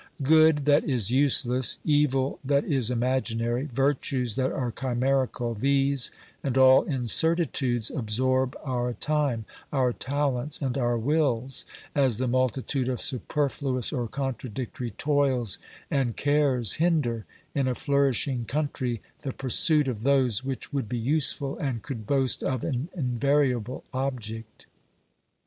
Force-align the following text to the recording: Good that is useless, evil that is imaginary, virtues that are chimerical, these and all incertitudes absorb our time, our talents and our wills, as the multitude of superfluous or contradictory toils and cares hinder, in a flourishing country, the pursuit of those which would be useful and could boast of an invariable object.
Good 0.23 0.65
that 0.65 0.83
is 0.83 1.11
useless, 1.11 1.77
evil 1.83 2.39
that 2.43 2.65
is 2.65 2.89
imaginary, 2.89 3.69
virtues 3.71 4.35
that 4.35 4.51
are 4.51 4.71
chimerical, 4.71 5.53
these 5.53 6.09
and 6.43 6.57
all 6.57 6.81
incertitudes 6.85 7.91
absorb 7.95 8.57
our 8.63 8.93
time, 8.93 9.45
our 9.71 9.93
talents 9.93 10.59
and 10.59 10.75
our 10.75 10.97
wills, 10.97 11.65
as 11.93 12.17
the 12.17 12.27
multitude 12.27 12.89
of 12.89 12.99
superfluous 12.99 13.93
or 13.93 14.07
contradictory 14.07 14.89
toils 14.89 15.59
and 15.91 16.17
cares 16.17 16.73
hinder, 16.81 17.25
in 17.53 17.67
a 17.67 17.75
flourishing 17.75 18.43
country, 18.45 19.03
the 19.21 19.31
pursuit 19.33 19.87
of 19.87 20.01
those 20.01 20.43
which 20.43 20.73
would 20.73 20.89
be 20.89 20.97
useful 20.97 21.59
and 21.59 21.83
could 21.83 22.07
boast 22.07 22.41
of 22.41 22.63
an 22.63 22.89
invariable 22.95 23.83
object. 23.93 24.65